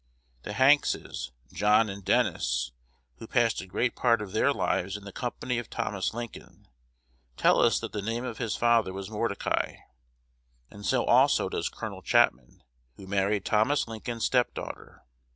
The 0.41 0.53
Hankses 0.53 1.29
John 1.53 1.87
and 1.87 2.03
Dennis 2.03 2.71
who 3.17 3.27
passed 3.27 3.61
a 3.61 3.67
great 3.67 3.95
part 3.95 4.19
of 4.19 4.31
their 4.31 4.51
lives 4.51 4.97
in 4.97 5.03
the 5.03 5.11
company 5.11 5.59
of 5.59 5.69
Thomas 5.69 6.11
Lincoln, 6.11 6.67
tell 7.37 7.61
us 7.61 7.79
that 7.81 7.91
the 7.91 8.01
name 8.01 8.23
of 8.23 8.39
his 8.39 8.55
father 8.55 8.93
was 8.93 9.11
Mordecai; 9.11 9.75
and 10.71 10.83
so 10.87 11.05
also 11.05 11.49
does 11.49 11.69
Col. 11.69 12.01
Chapman, 12.01 12.63
who 12.95 13.05
married 13.05 13.45
Thomas 13.45 13.87
Lincoln's 13.87 14.25
step 14.25 14.55
daughter. 14.55 15.03